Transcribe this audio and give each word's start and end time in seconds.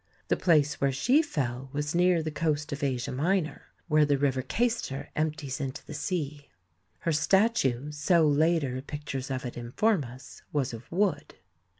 The 0.29 0.35
place 0.35 0.81
where 0.81 0.91
she 0.91 1.21
fell 1.21 1.69
was 1.73 1.93
near 1.93 2.23
the 2.23 2.31
coast 2.31 2.71
of 2.71 2.81
Asia 2.81 3.11
Minor, 3.11 3.67
where 3.87 4.03
the 4.03 4.17
River 4.17 4.41
Cayster 4.41 5.09
empties 5.15 5.61
into 5.61 5.85
the 5.85 5.93
sea. 5.93 6.49
Her 7.01 7.11
statue, 7.11 7.91
so 7.91 8.27
later 8.27 8.81
pictures 8.81 9.29
of 9.29 9.45
it 9.45 9.55
inform 9.55 10.03
us, 10.03 10.41
was 10.51 10.73
of 10.73 10.91
wood. 10.91 11.35